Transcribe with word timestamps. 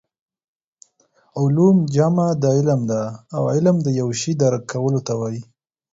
علوم 1.39 1.75
جمع 1.95 2.27
د 2.43 2.45
علم 2.57 2.81
ده 2.91 3.01
او 3.35 3.43
علم 3.53 3.75
د 3.85 3.87
یو 3.99 4.09
شي 4.21 4.31
درک 4.41 4.63
کولو 4.71 4.99
ته 5.07 5.13
وايي 5.19 5.41